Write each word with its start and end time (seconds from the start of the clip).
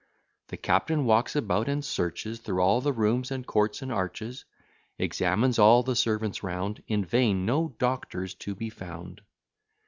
The 0.47 0.57
captain 0.57 1.05
walks 1.05 1.35
about, 1.35 1.69
and 1.69 1.85
searches 1.85 2.39
Through 2.39 2.59
all 2.59 2.81
the 2.81 2.91
rooms, 2.91 3.29
and 3.29 3.45
courts, 3.45 3.83
and 3.83 3.91
arches; 3.91 4.45
Examines 4.97 5.59
all 5.59 5.83
the 5.83 5.95
servants 5.95 6.41
round, 6.41 6.81
In 6.87 7.05
vain 7.05 7.45
no 7.45 7.75
doctor's 7.77 8.33
to 8.33 8.55
be 8.55 8.71
found. 8.71 9.21